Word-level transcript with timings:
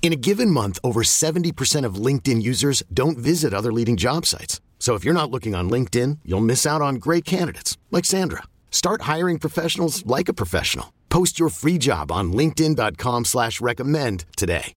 In 0.00 0.12
a 0.12 0.16
given 0.16 0.50
month, 0.50 0.78
over 0.82 1.02
70% 1.02 1.84
of 1.84 1.96
LinkedIn 1.96 2.40
users 2.40 2.82
don't 2.94 3.18
visit 3.18 3.52
other 3.52 3.72
leading 3.72 3.98
job 3.98 4.24
sites. 4.24 4.62
So 4.78 4.94
if 4.94 5.04
you're 5.04 5.12
not 5.12 5.30
looking 5.30 5.54
on 5.54 5.68
LinkedIn, 5.68 6.20
you'll 6.24 6.40
miss 6.40 6.64
out 6.64 6.80
on 6.80 6.94
great 6.94 7.26
candidates 7.26 7.76
like 7.90 8.06
Sandra. 8.06 8.44
Start 8.70 9.02
hiring 9.02 9.38
professionals 9.38 10.06
like 10.06 10.30
a 10.30 10.32
professional. 10.32 10.94
Post 11.10 11.38
your 11.38 11.50
free 11.50 11.76
job 11.76 12.10
on 12.10 12.32
LinkedIn.com 12.32 13.26
slash 13.26 13.60
recommend 13.60 14.24
today. 14.36 14.72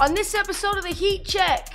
On 0.00 0.14
this 0.14 0.34
episode 0.34 0.78
of 0.78 0.84
the 0.84 0.94
Heat 0.94 1.26
Check, 1.26 1.74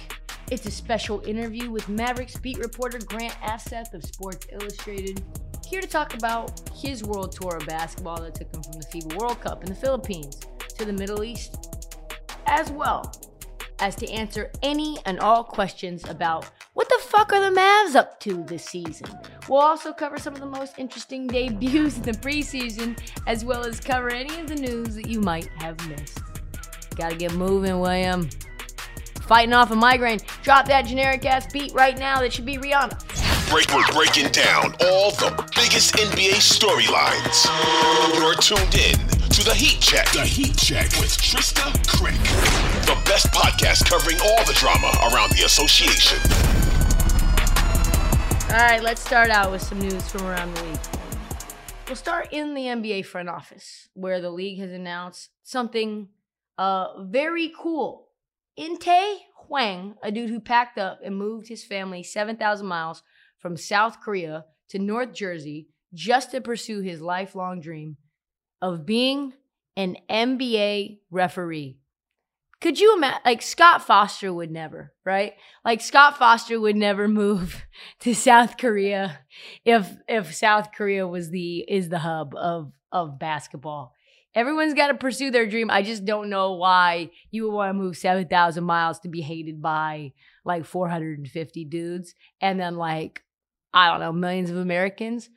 it's 0.49 0.65
a 0.65 0.71
special 0.71 1.21
interview 1.21 1.69
with 1.69 1.89
Mavericks 1.89 2.37
beat 2.37 2.57
reporter 2.57 2.97
Grant 2.97 3.33
Afseth 3.33 3.93
of 3.93 4.03
Sports 4.03 4.47
Illustrated, 4.51 5.23
here 5.65 5.81
to 5.81 5.87
talk 5.87 6.13
about 6.13 6.61
his 6.73 7.03
world 7.03 7.31
tour 7.31 7.57
of 7.57 7.65
basketball 7.65 8.21
that 8.21 8.35
took 8.35 8.53
him 8.53 8.61
from 8.63 8.73
the 8.73 8.85
FIBA 8.85 9.17
World 9.17 9.41
Cup 9.41 9.63
in 9.63 9.69
the 9.69 9.75
Philippines 9.75 10.39
to 10.77 10.85
the 10.85 10.93
Middle 10.93 11.23
East, 11.23 11.79
as 12.45 12.71
well 12.71 13.11
as 13.79 13.95
to 13.95 14.09
answer 14.09 14.51
any 14.61 14.97
and 15.05 15.19
all 15.19 15.43
questions 15.43 16.07
about 16.07 16.49
what 16.73 16.87
the 16.87 16.99
fuck 17.01 17.33
are 17.33 17.41
the 17.41 17.59
Mavs 17.59 17.95
up 17.95 18.19
to 18.21 18.43
this 18.43 18.63
season. 18.63 19.07
We'll 19.49 19.59
also 19.59 19.91
cover 19.91 20.17
some 20.17 20.33
of 20.33 20.39
the 20.39 20.45
most 20.45 20.77
interesting 20.77 21.27
debuts 21.27 21.97
in 21.97 22.03
the 22.03 22.11
preseason, 22.11 22.97
as 23.27 23.43
well 23.43 23.65
as 23.65 23.79
cover 23.79 24.09
any 24.09 24.39
of 24.39 24.47
the 24.47 24.55
news 24.55 24.95
that 24.95 25.07
you 25.07 25.19
might 25.19 25.49
have 25.57 25.77
missed. 25.89 26.19
Gotta 26.95 27.15
get 27.15 27.33
moving, 27.33 27.79
William. 27.79 28.29
Fighting 29.23 29.53
off 29.53 29.71
a 29.71 29.75
migraine. 29.75 30.19
Drop 30.43 30.67
that 30.67 30.83
generic 30.83 31.25
ass 31.25 31.51
beat 31.51 31.73
right 31.73 31.97
now. 31.97 32.19
That 32.19 32.31
should 32.31 32.45
be 32.45 32.57
Rihanna. 32.57 33.24
Break, 33.49 33.71
we're 33.75 33.85
breaking 33.93 34.31
down 34.31 34.73
all 34.81 35.11
the 35.11 35.29
biggest 35.55 35.93
NBA 35.95 36.41
storylines. 36.41 37.45
You're 38.15 38.33
tuned 38.35 38.73
in 38.73 38.97
to 39.29 39.43
the 39.43 39.53
Heat 39.53 39.79
Check. 39.79 40.11
The 40.13 40.21
Heat 40.21 40.57
Check 40.57 40.85
with 40.99 41.15
Trysta 41.15 41.71
Krick. 41.85 42.17
The 42.87 42.97
best 43.05 43.27
podcast 43.27 43.85
covering 43.85 44.17
all 44.21 44.43
the 44.45 44.53
drama 44.53 44.87
around 45.13 45.31
the 45.33 45.43
association. 45.45 46.17
All 48.49 48.61
right, 48.61 48.81
let's 48.81 49.01
start 49.01 49.29
out 49.29 49.51
with 49.51 49.61
some 49.61 49.77
news 49.77 50.09
from 50.09 50.23
around 50.23 50.55
the 50.55 50.63
league. 50.63 50.79
We'll 51.87 51.95
start 51.95 52.29
in 52.31 52.55
the 52.55 52.63
NBA 52.63 53.05
front 53.05 53.29
office, 53.29 53.89
where 53.93 54.19
the 54.21 54.31
league 54.31 54.59
has 54.59 54.71
announced 54.71 55.29
something 55.43 56.09
uh, 56.57 57.03
very 57.03 57.53
cool. 57.55 58.07
Intae 58.57 59.17
Hwang, 59.47 59.95
a 60.01 60.11
dude 60.11 60.31
who 60.31 60.39
packed 60.39 60.79
up 60.79 61.01
and 61.03 61.15
moved 61.15 61.47
his 61.47 61.63
family 61.63 62.01
7,000 62.01 62.65
miles 62.65 63.03
from 63.39 63.57
South 63.57 64.01
Korea 64.01 64.45
to 64.69 64.79
North 64.79 65.13
Jersey 65.13 65.67
just 65.93 66.31
to 66.31 66.41
pursue 66.41 66.81
his 66.81 67.01
lifelong 67.01 67.61
dream 67.61 67.97
of 68.61 68.85
being 68.85 69.33
an 69.77 69.97
NBA 70.09 70.99
referee. 71.11 71.77
Could 72.61 72.79
you 72.79 72.95
imagine? 72.95 73.21
Like 73.25 73.41
Scott 73.41 73.85
Foster 73.85 74.33
would 74.33 74.49
never, 74.49 74.93
right? 75.05 75.33
Like 75.63 75.81
Scott 75.81 76.17
Foster 76.17 76.59
would 76.59 76.75
never 76.75 77.07
move 77.07 77.65
to 77.99 78.15
South 78.15 78.57
Korea 78.57 79.19
if 79.63 79.89
if 80.07 80.33
South 80.33 80.71
Korea 80.71 81.07
was 81.07 81.29
the 81.29 81.59
is 81.67 81.89
the 81.89 81.99
hub 81.99 82.33
of 82.35 82.71
of 82.91 83.19
basketball. 83.19 83.93
Everyone's 84.33 84.73
got 84.73 84.87
to 84.87 84.95
pursue 84.95 85.31
their 85.31 85.45
dream. 85.45 85.71
I 85.71 85.81
just 85.81 86.03
don't 86.03 86.29
know 86.29 86.53
why 86.53 87.09
you 87.31 87.43
would 87.43 87.53
want 87.53 87.69
to 87.69 87.73
move 87.73 87.95
7,000 87.95 88.65
miles 88.65 88.99
to 88.99 89.09
be 89.09 89.21
hated 89.21 89.61
by 89.61 90.11
like 90.43 90.65
450 90.65 91.63
dudes 91.65 92.15
and 92.41 92.59
then 92.59 92.75
like, 92.75 93.23
I 93.75 93.91
don't 93.91 93.99
know, 93.99 94.13
millions 94.13 94.49
of 94.49 94.57
Americans. 94.57 95.29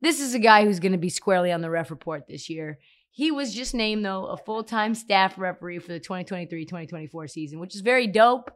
This 0.00 0.20
is 0.20 0.34
a 0.34 0.40
guy 0.40 0.64
who's 0.64 0.80
going 0.80 0.92
to 0.92 0.98
be 0.98 1.08
squarely 1.08 1.52
on 1.52 1.60
the 1.60 1.70
ref 1.70 1.90
report 1.90 2.26
this 2.26 2.50
year. 2.50 2.80
He 3.12 3.30
was 3.30 3.54
just 3.54 3.72
named, 3.72 4.04
though, 4.04 4.26
a 4.26 4.36
full 4.36 4.64
time 4.64 4.96
staff 4.96 5.38
referee 5.38 5.78
for 5.78 5.92
the 5.92 6.00
2023 6.00 6.64
2024 6.64 7.28
season, 7.28 7.60
which 7.60 7.76
is 7.76 7.80
very 7.80 8.08
dope. 8.08 8.50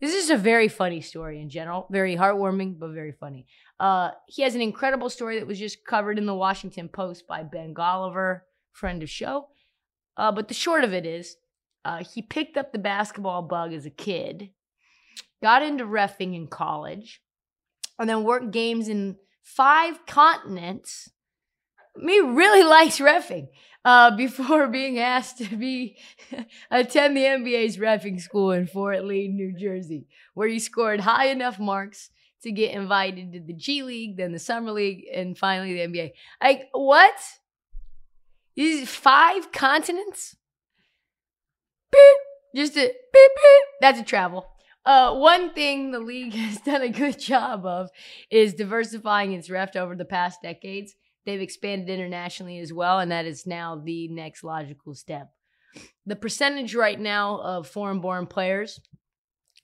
This 0.00 0.14
is 0.14 0.30
a 0.30 0.36
very 0.36 0.68
funny 0.68 1.02
story 1.02 1.40
in 1.40 1.50
general, 1.50 1.86
very 1.90 2.16
heartwarming, 2.16 2.78
but 2.78 2.90
very 2.90 3.12
funny. 3.12 3.46
Uh, 3.78 4.10
he 4.26 4.42
has 4.42 4.54
an 4.54 4.62
incredible 4.62 5.10
story 5.10 5.38
that 5.38 5.46
was 5.46 5.58
just 5.58 5.84
covered 5.84 6.18
in 6.18 6.26
the 6.26 6.34
Washington 6.34 6.88
Post 6.88 7.26
by 7.26 7.42
Ben 7.42 7.74
Golliver 7.74 8.40
friend 8.72 9.02
of 9.02 9.10
show. 9.10 9.48
Uh, 10.16 10.32
but 10.32 10.48
the 10.48 10.54
short 10.54 10.84
of 10.84 10.92
it 10.92 11.06
is, 11.06 11.36
uh, 11.84 12.02
he 12.02 12.22
picked 12.22 12.56
up 12.56 12.72
the 12.72 12.78
basketball 12.78 13.42
bug 13.42 13.72
as 13.72 13.84
a 13.84 13.90
kid, 13.90 14.50
got 15.42 15.62
into 15.62 15.84
refing 15.84 16.34
in 16.34 16.46
college, 16.46 17.20
and 17.98 18.08
then 18.08 18.24
worked 18.24 18.50
games 18.50 18.88
in 18.88 19.16
five 19.42 20.06
continents. 20.06 21.10
Me 21.96 22.18
really 22.20 22.62
likes 22.68 22.98
refing. 22.98 23.48
Uh, 23.84 24.16
before 24.16 24.66
being 24.68 24.98
asked 24.98 25.38
to 25.38 25.56
be 25.56 25.96
attend 26.70 27.16
the 27.16 27.22
NBA's 27.22 27.76
refing 27.76 28.20
school 28.20 28.50
in 28.50 28.66
Fort 28.66 29.04
Lee, 29.04 29.28
New 29.28 29.54
Jersey, 29.58 30.06
where 30.32 30.48
he 30.48 30.58
scored 30.58 31.00
high 31.00 31.26
enough 31.26 31.58
marks 31.58 32.10
to 32.42 32.50
get 32.50 32.74
invited 32.74 33.32
to 33.32 33.40
the 33.40 33.52
G 33.52 33.82
League, 33.82 34.16
then 34.16 34.32
the 34.32 34.38
Summer 34.38 34.72
League, 34.72 35.04
and 35.12 35.36
finally 35.36 35.74
the 35.74 35.80
NBA. 35.80 36.12
Like 36.42 36.68
what? 36.72 37.14
These 38.56 38.88
five 38.88 39.52
continents? 39.52 40.36
Beep. 41.90 42.16
Just 42.54 42.76
a 42.76 42.86
beep 42.86 42.92
beep. 43.12 43.64
That's 43.80 43.98
a 43.98 44.04
travel. 44.04 44.46
Uh, 44.86 45.14
one 45.14 45.52
thing 45.54 45.90
the 45.90 46.00
league 46.00 46.34
has 46.34 46.60
done 46.60 46.82
a 46.82 46.88
good 46.88 47.18
job 47.18 47.64
of 47.64 47.90
is 48.30 48.54
diversifying 48.54 49.32
its 49.32 49.50
ref 49.50 49.76
over 49.76 49.94
the 49.96 50.04
past 50.04 50.42
decades. 50.42 50.94
They've 51.24 51.40
expanded 51.40 51.88
internationally 51.88 52.58
as 52.58 52.72
well, 52.72 52.98
and 52.98 53.10
that 53.10 53.24
is 53.24 53.46
now 53.46 53.80
the 53.82 54.08
next 54.08 54.44
logical 54.44 54.94
step. 54.94 55.30
The 56.04 56.16
percentage 56.16 56.74
right 56.74 57.00
now 57.00 57.40
of 57.40 57.66
foreign 57.66 58.00
born 58.00 58.26
players 58.26 58.80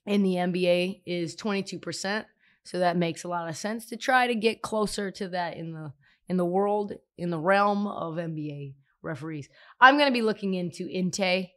in 0.05 0.23
the 0.23 0.35
NBA 0.35 1.01
is 1.05 1.35
22%. 1.35 2.25
So 2.63 2.79
that 2.79 2.97
makes 2.97 3.23
a 3.23 3.27
lot 3.27 3.47
of 3.47 3.57
sense 3.57 3.85
to 3.87 3.97
try 3.97 4.27
to 4.27 4.35
get 4.35 4.61
closer 4.61 5.11
to 5.11 5.29
that 5.29 5.57
in 5.57 5.73
the 5.73 5.93
in 6.27 6.37
the 6.37 6.45
world, 6.45 6.93
in 7.17 7.29
the 7.29 7.39
realm 7.39 7.85
of 7.87 8.15
NBA 8.15 8.75
referees. 9.01 9.49
I'm 9.81 9.97
going 9.97 10.07
to 10.07 10.13
be 10.13 10.21
looking 10.21 10.53
into 10.53 10.87
Intae 10.87 11.49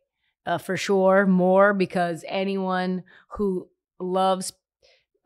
uh, 0.47 0.59
for 0.59 0.77
sure 0.77 1.27
more 1.27 1.75
because 1.75 2.25
anyone 2.29 3.05
who 3.31 3.69
loves 3.99 4.53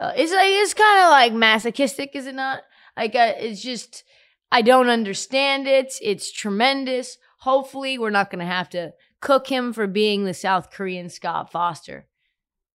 uh, 0.01 0.13
it's 0.17 0.33
like 0.33 0.47
it's 0.49 0.75
kind 0.75 1.05
of 1.05 1.11
like 1.11 1.33
masochistic, 1.33 2.15
is 2.15 2.27
it 2.27 2.35
not? 2.35 2.63
Like 2.97 3.15
uh, 3.15 3.33
it's 3.37 3.61
just 3.61 4.05
I 4.51 4.63
don't 4.63 4.89
understand 4.89 5.67
it. 5.67 5.95
It's 6.01 6.33
tremendous. 6.33 7.19
Hopefully, 7.41 7.99
we're 7.99 8.11
not 8.11 8.31
going 8.31 8.41
to 8.41 8.53
have 8.53 8.69
to 8.71 8.93
cook 9.21 9.49
him 9.49 9.73
for 9.73 9.87
being 9.87 10.25
the 10.25 10.35
South 10.35 10.71
Korean 10.71 11.09
Scott 11.09 11.51
Foster. 11.51 12.07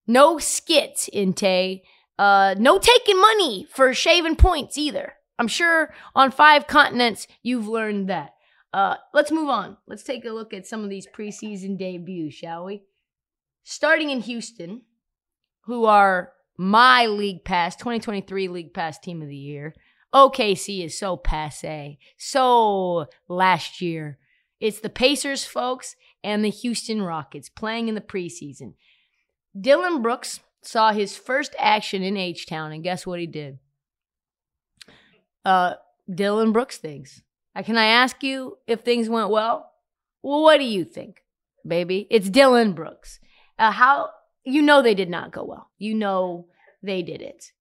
No 0.05 0.37
skits, 0.37 1.09
Intae. 1.13 1.81
Uh, 2.19 2.55
no 2.57 2.77
taking 2.77 3.19
money 3.19 3.67
for 3.71 3.93
shaving 3.93 4.35
points 4.35 4.77
either. 4.77 5.13
I'm 5.39 5.47
sure 5.47 5.93
on 6.13 6.29
five 6.29 6.67
continents 6.67 7.27
you've 7.41 7.67
learned 7.67 8.09
that. 8.09 8.32
Uh, 8.73 8.95
let's 9.13 9.31
move 9.31 9.49
on. 9.49 9.77
Let's 9.87 10.03
take 10.03 10.25
a 10.25 10.31
look 10.31 10.53
at 10.53 10.65
some 10.65 10.83
of 10.83 10.89
these 10.89 11.07
preseason 11.07 11.77
debuts, 11.77 12.33
shall 12.33 12.65
we? 12.65 12.83
Starting 13.63 14.09
in 14.09 14.21
Houston, 14.21 14.81
who 15.65 15.85
are 15.85 16.33
my 16.57 17.05
League 17.05 17.45
Pass 17.45 17.75
2023 17.75 18.47
League 18.47 18.73
Pass 18.73 18.97
Team 18.99 19.21
of 19.21 19.27
the 19.27 19.35
Year. 19.35 19.75
OKC 20.13 20.83
is 20.85 20.97
so 20.97 21.17
passe, 21.17 21.97
so 22.17 23.05
last 23.27 23.81
year. 23.81 24.17
It's 24.59 24.79
the 24.79 24.89
Pacers, 24.89 25.43
folks, 25.43 25.95
and 26.23 26.43
the 26.43 26.49
Houston 26.49 27.01
Rockets 27.01 27.49
playing 27.49 27.89
in 27.89 27.95
the 27.95 28.01
preseason. 28.01 28.73
Dillon 29.59 30.01
Brooks 30.01 30.39
saw 30.61 30.91
his 30.93 31.17
first 31.17 31.55
action 31.59 32.01
in 32.01 32.15
H 32.15 32.47
Town, 32.47 32.71
and 32.71 32.83
guess 32.83 33.05
what 33.05 33.19
he 33.19 33.27
did? 33.27 33.59
uh, 35.45 35.73
Dillon 36.13 36.51
Brooks 36.51 36.77
things. 36.77 37.21
Can 37.61 37.77
I 37.77 37.85
ask 37.85 38.23
you 38.23 38.57
if 38.65 38.81
things 38.81 39.09
went 39.09 39.29
well? 39.29 39.71
Well, 40.23 40.41
what 40.41 40.57
do 40.57 40.63
you 40.63 40.83
think, 40.85 41.23
baby? 41.67 42.07
It's 42.09 42.29
Dillon 42.29 42.73
Brooks. 42.73 43.19
Uh, 43.59 43.71
how 43.71 44.09
you 44.43 44.61
know 44.61 44.81
they 44.81 44.95
did 44.95 45.09
not 45.09 45.31
go 45.31 45.43
well. 45.43 45.69
You 45.77 45.93
know 45.93 46.47
they 46.81 47.03
did 47.03 47.21
it. 47.21 47.51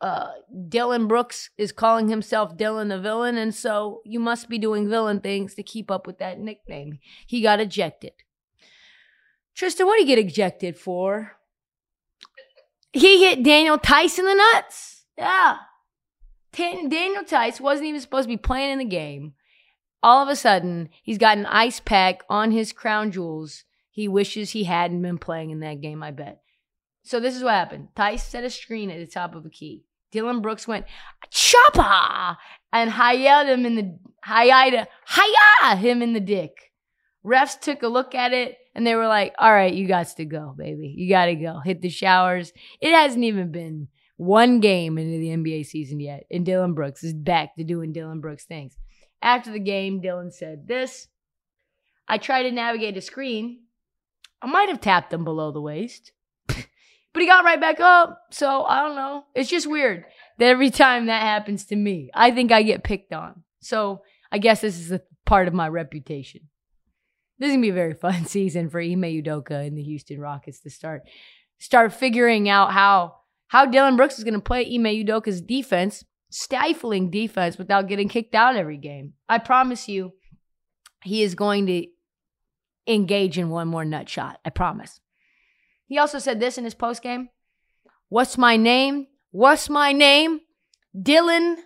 Uh, 0.00 0.32
Dillon 0.68 1.06
Brooks 1.06 1.50
is 1.56 1.72
calling 1.72 2.08
himself 2.08 2.56
Dillon 2.56 2.88
the 2.88 2.98
villain, 2.98 3.36
and 3.36 3.54
so 3.54 4.02
you 4.04 4.20
must 4.20 4.48
be 4.48 4.58
doing 4.58 4.88
villain 4.88 5.20
things 5.20 5.54
to 5.54 5.62
keep 5.62 5.90
up 5.90 6.06
with 6.06 6.18
that 6.18 6.38
nickname. 6.38 6.98
He 7.26 7.40
got 7.40 7.60
ejected. 7.60 8.12
Tristan, 9.54 9.86
what 9.86 9.96
did 9.96 10.06
he 10.06 10.14
get 10.14 10.24
ejected 10.24 10.76
for? 10.76 11.32
He 12.92 13.24
hit 13.24 13.42
Daniel 13.42 13.78
Theis 13.78 14.18
in 14.18 14.26
the 14.26 14.34
nuts. 14.34 15.04
Yeah. 15.16 15.56
Daniel 16.52 17.24
Theis 17.24 17.60
wasn't 17.60 17.88
even 17.88 18.00
supposed 18.00 18.24
to 18.24 18.28
be 18.28 18.36
playing 18.36 18.72
in 18.72 18.78
the 18.78 18.84
game. 18.84 19.34
All 20.06 20.22
of 20.22 20.28
a 20.28 20.36
sudden, 20.36 20.90
he's 21.02 21.18
got 21.18 21.36
an 21.36 21.46
ice 21.46 21.80
pack 21.80 22.22
on 22.30 22.52
his 22.52 22.72
crown 22.72 23.10
jewels. 23.10 23.64
He 23.90 24.06
wishes 24.06 24.52
he 24.52 24.62
hadn't 24.62 25.02
been 25.02 25.18
playing 25.18 25.50
in 25.50 25.58
that 25.60 25.80
game, 25.80 26.00
I 26.00 26.12
bet. 26.12 26.42
So 27.02 27.18
this 27.18 27.34
is 27.34 27.42
what 27.42 27.54
happened. 27.54 27.88
Theis 27.96 28.20
set 28.20 28.44
a 28.44 28.50
screen 28.50 28.88
at 28.92 29.00
the 29.00 29.08
top 29.08 29.34
of 29.34 29.44
a 29.44 29.50
key. 29.50 29.82
Dillon 30.12 30.42
Brooks 30.42 30.68
went, 30.68 30.86
choppa, 31.32 32.36
and 32.72 32.92
hiya 32.92 33.46
him 33.46 33.66
in 33.66 33.74
the, 33.74 33.98
hiya, 34.24 34.86
hiya 35.08 35.76
him 35.76 36.02
in 36.02 36.12
the 36.12 36.20
dick. 36.20 36.52
Refs 37.24 37.58
took 37.58 37.82
a 37.82 37.88
look 37.88 38.14
at 38.14 38.32
it 38.32 38.58
and 38.76 38.86
they 38.86 38.94
were 38.94 39.08
like, 39.08 39.34
all 39.40 39.52
right, 39.52 39.74
you 39.74 39.88
got 39.88 40.06
to 40.06 40.24
go, 40.24 40.54
baby. 40.56 40.94
You 40.96 41.08
got 41.08 41.26
to 41.26 41.34
go. 41.34 41.58
Hit 41.64 41.82
the 41.82 41.88
showers. 41.88 42.52
It 42.80 42.94
hasn't 42.94 43.24
even 43.24 43.50
been 43.50 43.88
one 44.18 44.60
game 44.60 44.98
into 44.98 45.18
the 45.18 45.30
NBA 45.30 45.66
season 45.66 45.98
yet. 45.98 46.26
And 46.30 46.46
Dillon 46.46 46.74
Brooks 46.74 47.02
is 47.02 47.12
back 47.12 47.56
to 47.56 47.64
doing 47.64 47.92
Dillon 47.92 48.20
Brooks 48.20 48.44
things. 48.44 48.76
After 49.22 49.50
the 49.50 49.58
game, 49.58 50.00
Dillon 50.00 50.30
said 50.30 50.68
this 50.68 51.08
I 52.08 52.18
tried 52.18 52.44
to 52.44 52.52
navigate 52.52 52.96
a 52.96 53.00
screen. 53.00 53.64
I 54.40 54.46
might 54.46 54.68
have 54.68 54.80
tapped 54.80 55.12
him 55.12 55.24
below 55.24 55.50
the 55.50 55.60
waist, 55.60 56.12
but 56.46 56.56
he 57.14 57.26
got 57.26 57.44
right 57.44 57.60
back 57.60 57.80
up. 57.80 58.20
So 58.30 58.64
I 58.64 58.82
don't 58.82 58.96
know. 58.96 59.24
It's 59.34 59.50
just 59.50 59.66
weird 59.66 60.04
that 60.38 60.46
every 60.46 60.70
time 60.70 61.06
that 61.06 61.22
happens 61.22 61.64
to 61.66 61.76
me, 61.76 62.10
I 62.14 62.30
think 62.30 62.52
I 62.52 62.62
get 62.62 62.84
picked 62.84 63.12
on. 63.12 63.42
So 63.60 64.02
I 64.30 64.38
guess 64.38 64.60
this 64.60 64.78
is 64.78 64.92
a 64.92 65.00
part 65.24 65.48
of 65.48 65.54
my 65.54 65.68
reputation. 65.68 66.42
This 67.38 67.48
is 67.48 67.54
gonna 67.54 67.62
be 67.62 67.70
a 67.70 67.74
very 67.74 67.94
fun 68.06 68.26
season 68.26 68.70
for 68.70 68.80
Ime 68.80 69.02
Udoka 69.02 69.66
and 69.66 69.76
the 69.76 69.82
Houston 69.82 70.20
Rockets 70.20 70.60
to 70.60 70.70
start 70.70 71.02
start 71.58 71.92
figuring 71.92 72.48
out 72.48 72.72
how 72.72 73.16
how 73.48 73.64
Dillon 73.64 73.96
Brooks 73.96 74.18
is 74.18 74.24
gonna 74.24 74.40
play 74.40 74.62
Ime 74.62 75.04
Udoka's 75.04 75.40
defense, 75.40 76.04
stifling 76.30 77.10
defense 77.10 77.58
without 77.58 77.88
getting 77.88 78.08
kicked 78.08 78.34
out 78.34 78.56
every 78.56 78.78
game. 78.78 79.14
I 79.28 79.38
promise 79.38 79.88
you, 79.88 80.12
he 81.02 81.22
is 81.22 81.34
going 81.34 81.66
to 81.66 81.86
engage 82.86 83.38
in 83.38 83.50
one 83.50 83.68
more 83.68 83.84
nut 83.84 84.08
shot. 84.08 84.38
I 84.44 84.50
promise. 84.50 85.00
He 85.86 85.98
also 85.98 86.18
said 86.18 86.40
this 86.40 86.58
in 86.58 86.64
his 86.64 86.74
post 86.74 87.02
game. 87.02 87.28
What's 88.08 88.38
my 88.38 88.56
name? 88.56 89.06
What's 89.30 89.68
my 89.68 89.92
name? 89.92 90.40
Dillon 91.00 91.58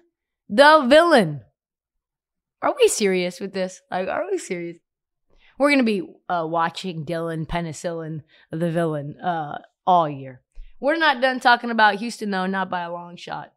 the 0.48 0.84
villain. 0.88 1.42
Are 2.60 2.74
we 2.78 2.88
serious 2.88 3.40
with 3.40 3.52
this? 3.52 3.80
Like, 3.90 4.08
are 4.08 4.26
we 4.30 4.36
serious? 4.36 4.78
we're 5.60 5.68
going 5.68 5.78
to 5.78 5.84
be 5.84 6.02
uh, 6.30 6.46
watching 6.48 7.04
Dillon 7.04 7.44
Penicillin, 7.44 8.22
the 8.50 8.70
villain, 8.70 9.20
uh, 9.20 9.58
all 9.86 10.08
year. 10.08 10.40
We're 10.80 10.96
not 10.96 11.20
done 11.20 11.38
talking 11.38 11.70
about 11.70 11.96
Houston, 11.96 12.30
though, 12.30 12.46
not 12.46 12.70
by 12.70 12.80
a 12.80 12.90
long 12.90 13.16
shot. 13.16 13.52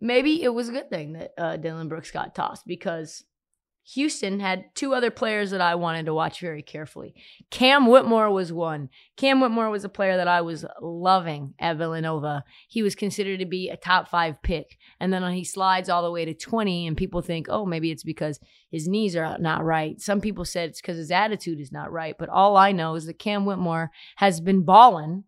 Maybe 0.00 0.42
it 0.42 0.52
was 0.52 0.68
a 0.68 0.72
good 0.72 0.90
thing 0.90 1.14
that 1.14 1.32
uh, 1.38 1.56
Dillon 1.56 1.88
Brooks 1.88 2.10
got 2.10 2.34
tossed 2.34 2.66
because 2.66 3.24
Houston 3.94 4.40
had 4.40 4.74
two 4.74 4.94
other 4.94 5.12
players 5.12 5.52
that 5.52 5.60
I 5.60 5.76
wanted 5.76 6.06
to 6.06 6.14
watch 6.14 6.40
very 6.40 6.62
carefully. 6.62 7.14
Cam 7.50 7.86
Whitmore 7.86 8.30
was 8.30 8.52
one. 8.52 8.88
Cam 9.16 9.40
Whitmore 9.40 9.70
was 9.70 9.84
a 9.84 9.88
player 9.88 10.16
that 10.16 10.26
I 10.26 10.40
was 10.40 10.66
loving 10.82 11.54
at 11.60 11.76
Villanova. 11.76 12.42
He 12.66 12.82
was 12.82 12.96
considered 12.96 13.38
to 13.38 13.46
be 13.46 13.68
a 13.68 13.76
top 13.76 14.08
five 14.08 14.42
pick. 14.42 14.76
And 14.98 15.12
then 15.12 15.30
he 15.32 15.44
slides 15.44 15.88
all 15.88 16.02
the 16.02 16.10
way 16.10 16.24
to 16.24 16.34
20, 16.34 16.88
and 16.88 16.96
people 16.96 17.22
think, 17.22 17.46
oh, 17.48 17.64
maybe 17.64 17.92
it's 17.92 18.02
because 18.02 18.40
his 18.72 18.88
knees 18.88 19.14
are 19.14 19.38
not 19.38 19.64
right. 19.64 20.00
Some 20.00 20.20
people 20.20 20.44
said 20.44 20.70
it's 20.70 20.80
because 20.80 20.98
his 20.98 21.12
attitude 21.12 21.60
is 21.60 21.70
not 21.70 21.92
right. 21.92 22.16
But 22.18 22.28
all 22.28 22.56
I 22.56 22.72
know 22.72 22.96
is 22.96 23.06
that 23.06 23.20
Cam 23.20 23.46
Whitmore 23.46 23.92
has 24.16 24.40
been 24.40 24.64
balling 24.64 25.24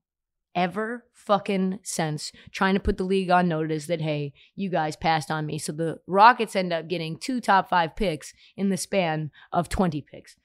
ever 0.56 1.04
fucking 1.28 1.78
sense 1.82 2.32
trying 2.50 2.72
to 2.72 2.80
put 2.80 2.96
the 2.96 3.04
league 3.04 3.30
on 3.30 3.46
notice 3.46 3.86
that 3.86 4.00
hey 4.00 4.32
you 4.56 4.70
guys 4.70 4.96
passed 4.96 5.30
on 5.30 5.44
me. 5.44 5.58
So 5.58 5.72
the 5.72 5.98
rockets 6.06 6.56
end 6.56 6.72
up 6.72 6.88
getting 6.88 7.18
two 7.18 7.40
top 7.40 7.68
five 7.68 7.94
picks 7.94 8.32
in 8.56 8.70
the 8.70 8.78
span 8.78 9.30
of 9.52 9.68
20 9.68 10.00
picks. 10.00 10.36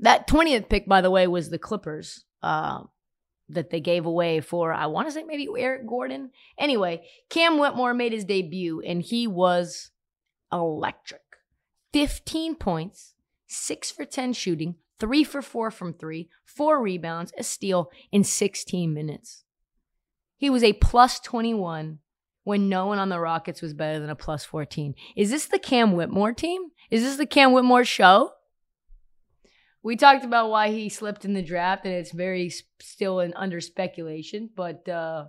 That 0.00 0.26
20th 0.26 0.68
pick 0.68 0.88
by 0.88 1.00
the 1.00 1.10
way 1.10 1.28
was 1.28 1.50
the 1.50 1.58
clippers 1.58 2.24
uh, 2.42 2.80
that 3.48 3.70
they 3.70 3.80
gave 3.80 4.04
away 4.04 4.40
for 4.40 4.72
i 4.72 4.86
want 4.86 5.06
to 5.06 5.12
say 5.12 5.22
maybe 5.22 5.48
eric 5.56 5.86
gordon. 5.86 6.30
Anyway 6.58 7.06
cam 7.30 7.56
whitmore 7.56 7.94
made 7.94 8.12
his 8.12 8.24
debut 8.24 8.82
and 8.84 9.02
he 9.02 9.28
was 9.28 9.92
electric. 10.52 11.22
15 11.92 12.56
points 12.56 13.14
6 13.46 13.92
for 13.92 14.04
10 14.04 14.32
shooting 14.32 14.74
three 14.98 15.24
for 15.24 15.42
four 15.42 15.70
from 15.70 15.92
three, 15.92 16.28
four 16.44 16.82
rebounds, 16.82 17.32
a 17.38 17.42
steal 17.42 17.90
in 18.10 18.24
16 18.24 18.92
minutes. 18.92 19.44
He 20.36 20.50
was 20.50 20.62
a 20.62 20.74
plus 20.74 21.20
21 21.20 21.98
when 22.44 22.68
no 22.68 22.86
one 22.86 22.98
on 22.98 23.08
the 23.08 23.18
Rockets 23.18 23.62
was 23.62 23.74
better 23.74 23.98
than 23.98 24.10
a 24.10 24.14
plus 24.14 24.44
14. 24.44 24.94
Is 25.16 25.30
this 25.30 25.46
the 25.46 25.58
Cam 25.58 25.92
Whitmore 25.92 26.32
team? 26.32 26.70
Is 26.90 27.02
this 27.02 27.16
the 27.16 27.26
Cam 27.26 27.52
Whitmore 27.52 27.84
show? 27.84 28.32
We 29.82 29.96
talked 29.96 30.24
about 30.24 30.50
why 30.50 30.70
he 30.70 30.88
slipped 30.88 31.24
in 31.24 31.34
the 31.34 31.42
draft, 31.42 31.84
and 31.84 31.94
it's 31.94 32.12
very 32.12 32.52
still 32.80 33.20
in 33.20 33.32
under 33.34 33.60
speculation, 33.60 34.50
but 34.54 34.88
uh, 34.88 35.26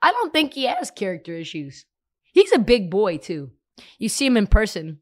I 0.00 0.12
don't 0.12 0.32
think 0.32 0.54
he 0.54 0.64
has 0.64 0.90
character 0.90 1.34
issues. 1.34 1.84
He's 2.32 2.52
a 2.52 2.58
big 2.58 2.90
boy, 2.90 3.16
too. 3.16 3.50
You 3.98 4.08
see 4.08 4.26
him 4.26 4.36
in 4.36 4.46
person, 4.46 4.98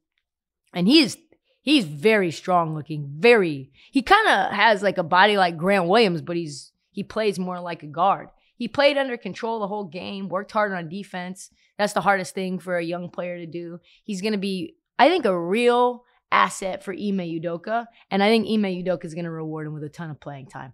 and 0.73 0.89
he's 0.89 1.17
he's 1.61 1.85
very 1.85 2.31
strong 2.31 2.75
looking. 2.75 3.17
Very. 3.19 3.71
He 3.91 4.03
kind 4.03 4.29
of 4.29 4.53
has 4.53 4.83
like 4.83 4.99
a 4.99 5.03
body 5.03 5.37
like 5.37 5.57
Grant 5.57 5.89
Williams, 5.89 6.23
but 6.23 6.37
he's 6.37 6.73
he 6.91 7.03
plays 7.03 7.39
more 7.39 7.61
like 7.61 7.83
a 7.83 7.87
guard. 7.87 8.29
He 8.57 8.69
played 8.69 8.97
under 8.97 9.17
control 9.17 9.61
the 9.61 9.69
whole 9.69 9.85
game, 9.85 10.29
worked 10.29 10.53
hard 10.53 10.73
on 10.73 10.89
defense. 10.89 11.51
That's 11.79 11.93
the 11.93 12.01
hardest 12.01 12.35
thing 12.35 12.59
for 12.59 12.79
a 12.79 12.85
young 12.85 13.11
player 13.11 13.39
to 13.39 13.47
do. 13.47 13.81
He's 14.05 14.23
going 14.23 14.33
to 14.33 14.39
be, 14.39 14.77
I 14.99 15.09
think, 15.09 15.25
a 15.25 15.39
real 15.39 16.05
asset 16.33 16.83
for 16.83 16.93
Ime 16.93 17.19
Udoka. 17.19 17.87
And 18.11 18.23
I 18.23 18.29
think 18.29 18.47
Ime 18.47 18.83
Udoka 18.83 19.05
is 19.05 19.15
going 19.15 19.25
to 19.25 19.31
reward 19.31 19.67
him 19.67 19.75
with 19.75 19.85
a 19.85 19.89
ton 19.89 20.11
of 20.11 20.21
playing 20.21 20.47
time. 20.47 20.73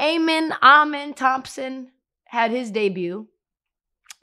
Amen, 0.00 0.52
Amen 0.62 1.14
Thompson 1.14 1.90
had 2.24 2.50
his 2.50 2.70
debut, 2.70 3.28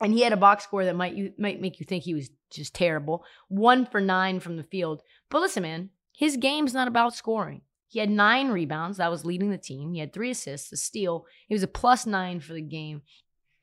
and 0.02 0.14
he 0.14 0.22
had 0.22 0.34
a 0.34 0.38
box 0.38 0.64
score 0.64 0.84
that 0.84 0.96
might 0.96 1.14
you 1.14 1.32
might 1.38 1.62
make 1.62 1.80
you 1.80 1.86
think 1.86 2.04
he 2.04 2.14
was 2.14 2.30
just 2.52 2.74
terrible. 2.74 3.24
One 3.48 3.86
for 3.86 4.02
nine 4.02 4.40
from 4.40 4.58
the 4.58 4.64
field. 4.64 5.04
But 5.30 5.42
listen, 5.42 5.64
man, 5.64 5.92
his 6.18 6.36
game's 6.36 6.74
not 6.74 6.88
about 6.88 7.14
scoring. 7.14 7.62
He 7.90 8.00
had 8.00 8.10
nine 8.10 8.50
rebounds. 8.50 8.98
That 8.98 9.10
was 9.10 9.26
leading 9.26 9.50
the 9.50 9.58
team. 9.58 9.94
He 9.94 10.00
had 10.00 10.14
three 10.14 10.30
assists, 10.30 10.72
a 10.72 10.78
steal. 10.78 11.26
He 11.48 11.56
was 11.56 11.64
a 11.64 11.68
plus 11.68 12.06
nine 12.06 12.40
for 12.40 12.54
the 12.54 12.62
game. 12.62 13.02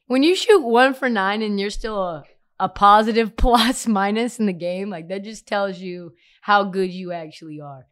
When 0.09 0.25
you 0.25 0.35
shoot 0.35 0.61
one 0.61 0.95
for 0.95 1.09
nine 1.09 1.43
and 1.43 1.59
you're 1.59 1.71
still 1.71 2.03
a, 2.03 2.25
a 2.59 2.69
positive 2.69 3.37
plus 3.39 3.87
minus 3.87 4.41
in 4.41 4.47
the 4.47 4.53
game, 4.53 4.91
like 4.91 5.09
that 5.09 5.23
just 5.23 5.47
tells 5.47 5.79
you 5.79 6.15
how 6.43 6.65
good 6.65 6.91
you 6.93 7.13
actually 7.13 7.61
are. 7.61 7.87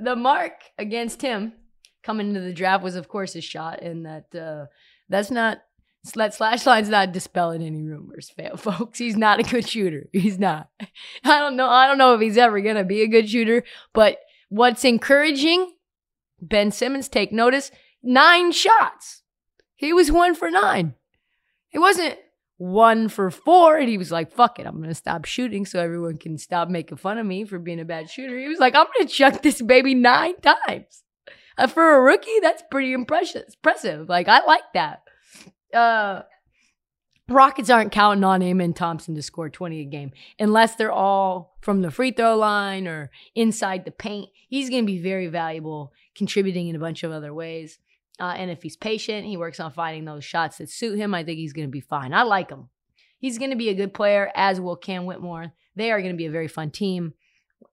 The 0.00 0.16
mark 0.16 0.54
against 0.76 1.22
him 1.22 1.52
coming 2.02 2.28
into 2.28 2.40
the 2.40 2.52
draft 2.52 2.82
was, 2.82 2.96
of 2.96 3.08
course, 3.08 3.34
his 3.34 3.44
shot, 3.44 3.80
and 3.80 4.06
that 4.06 4.34
uh, 4.34 4.66
that's 5.08 5.30
not 5.30 5.58
that 6.14 6.34
slash 6.34 6.66
line's 6.66 6.88
not 6.88 7.12
dispelling 7.12 7.62
any 7.62 7.82
rumors, 7.82 8.32
folks. 8.56 8.98
He's 8.98 9.16
not 9.16 9.38
a 9.38 9.42
good 9.44 9.68
shooter. 9.68 10.08
He's 10.12 10.38
not. 10.38 10.68
I 11.24 11.38
don't 11.38 11.56
know. 11.56 11.68
I 11.68 11.86
don't 11.86 11.98
know 11.98 12.14
if 12.14 12.20
he's 12.20 12.38
ever 12.38 12.60
gonna 12.60 12.84
be 12.84 13.02
a 13.02 13.08
good 13.08 13.28
shooter. 13.28 13.62
But 13.92 14.18
what's 14.50 14.84
encouraging? 14.84 15.72
Ben 16.42 16.70
Simmons, 16.70 17.08
take 17.08 17.32
notice. 17.32 17.70
Nine 18.02 18.52
shots. 18.52 19.22
He 19.74 19.94
was 19.94 20.12
one 20.12 20.34
for 20.34 20.50
nine. 20.50 20.94
It 21.72 21.78
wasn't 21.78 22.18
one 22.58 23.08
for 23.08 23.30
four, 23.30 23.78
and 23.78 23.88
he 23.88 23.96
was 23.96 24.12
like, 24.12 24.30
"Fuck 24.30 24.58
it, 24.58 24.66
I'm 24.66 24.80
gonna 24.80 24.94
stop 24.94 25.24
shooting 25.24 25.64
so 25.64 25.80
everyone 25.80 26.18
can 26.18 26.36
stop 26.36 26.68
making 26.68 26.98
fun 26.98 27.16
of 27.16 27.24
me 27.24 27.46
for 27.46 27.58
being 27.58 27.80
a 27.80 27.84
bad 27.86 28.10
shooter." 28.10 28.38
He 28.38 28.48
was 28.48 28.58
like, 28.58 28.74
"I'm 28.74 28.86
gonna 28.96 29.08
chuck 29.08 29.40
this 29.42 29.62
baby 29.62 29.94
nine 29.94 30.34
times." 30.40 31.04
Uh, 31.56 31.66
for 31.66 31.96
a 31.96 32.00
rookie, 32.00 32.40
that's 32.42 32.62
pretty 32.70 32.92
impressive. 32.92 33.44
Impressive. 33.56 34.08
Like 34.08 34.28
I 34.28 34.44
like 34.44 34.72
that 34.74 35.02
uh, 35.74 36.22
Rockets 37.30 37.70
aren't 37.70 37.92
counting 37.92 38.24
on 38.24 38.42
Amen 38.42 38.72
Thompson 38.72 39.14
to 39.14 39.22
score 39.22 39.48
20 39.48 39.80
a 39.80 39.84
game 39.84 40.10
unless 40.38 40.74
they're 40.74 40.90
all 40.90 41.56
from 41.60 41.80
the 41.80 41.90
free 41.90 42.10
throw 42.10 42.36
line 42.36 42.88
or 42.88 43.10
inside 43.34 43.84
the 43.84 43.92
paint. 43.92 44.30
He's 44.48 44.68
going 44.68 44.82
to 44.82 44.92
be 44.92 45.00
very 45.00 45.28
valuable, 45.28 45.92
contributing 46.16 46.68
in 46.68 46.76
a 46.76 46.80
bunch 46.80 47.04
of 47.04 47.12
other 47.12 47.32
ways. 47.32 47.78
Uh, 48.18 48.34
and 48.36 48.50
if 48.50 48.62
he's 48.62 48.76
patient, 48.76 49.26
he 49.26 49.36
works 49.36 49.60
on 49.60 49.70
finding 49.72 50.04
those 50.04 50.24
shots 50.24 50.58
that 50.58 50.68
suit 50.68 50.98
him. 50.98 51.14
I 51.14 51.24
think 51.24 51.38
he's 51.38 51.52
going 51.52 51.68
to 51.68 51.72
be 51.72 51.80
fine. 51.80 52.12
I 52.12 52.22
like 52.22 52.50
him. 52.50 52.68
He's 53.18 53.38
going 53.38 53.50
to 53.50 53.56
be 53.56 53.68
a 53.68 53.74
good 53.74 53.94
player, 53.94 54.30
as 54.34 54.60
will 54.60 54.76
Cam 54.76 55.06
Whitmore. 55.06 55.52
They 55.76 55.92
are 55.92 56.00
going 56.00 56.12
to 56.12 56.18
be 56.18 56.26
a 56.26 56.30
very 56.30 56.48
fun 56.48 56.70
team. 56.70 57.14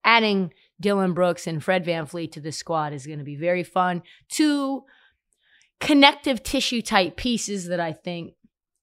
Adding 0.04 0.54
Dillon 0.80 1.14
Brooks 1.14 1.48
and 1.48 1.64
Fred 1.64 1.84
Van 1.84 2.06
VanVleet 2.06 2.32
to 2.34 2.42
this 2.42 2.58
squad 2.58 2.94
is 2.94 3.08
going 3.08 3.20
to 3.20 3.26
be 3.26 3.36
very 3.36 3.64
fun. 3.64 4.04
Two 4.30 4.84
connective 5.80 6.44
tissue 6.44 6.82
type 6.82 7.18
pieces 7.18 7.68
that 7.68 7.80
I 7.80 7.94
think 7.94 8.34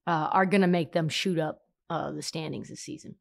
uh, 0.06 0.28
are 0.32 0.46
going 0.46 0.61
to 0.61 0.66
make 0.66 0.92
them 0.92 1.08
shoot 1.08 1.38
up 1.38 1.62
uh, 1.90 2.12
the 2.12 2.23
standings 2.23 2.68
this 2.68 2.80
season. 2.80 3.16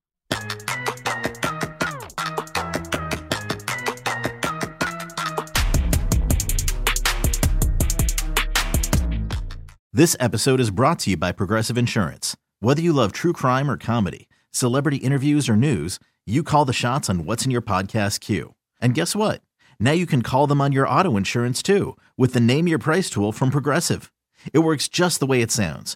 This 9.95 10.15
episode 10.19 10.59
is 10.59 10.71
brought 10.71 10.97
to 10.99 11.11
you 11.11 11.17
by 11.17 11.31
Progressive 11.31 11.77
Insurance. 11.77 12.35
Whether 12.59 12.81
you 12.81 12.93
love 12.93 13.11
true 13.11 13.31
crime 13.31 13.69
or 13.69 13.77
comedy, 13.77 14.27
celebrity 14.49 14.97
interviews 14.97 15.47
or 15.47 15.55
news, 15.55 15.99
you 16.25 16.41
call 16.41 16.65
the 16.65 16.73
shots 16.73 17.11
on 17.11 17.25
what's 17.25 17.45
in 17.45 17.51
your 17.51 17.61
podcast 17.61 18.19
queue. 18.19 18.55
And 18.81 18.95
guess 18.95 19.15
what? 19.15 19.43
Now 19.79 19.91
you 19.91 20.07
can 20.07 20.23
call 20.23 20.47
them 20.47 20.61
on 20.61 20.71
your 20.71 20.87
auto 20.89 21.15
insurance 21.15 21.61
too 21.61 21.95
with 22.17 22.33
the 22.33 22.39
Name 22.39 22.67
Your 22.67 22.79
Price 22.79 23.07
tool 23.09 23.31
from 23.31 23.51
Progressive. 23.51 24.11
It 24.51 24.59
works 24.59 24.87
just 24.87 25.19
the 25.19 25.27
way 25.27 25.41
it 25.41 25.51
sounds. 25.51 25.95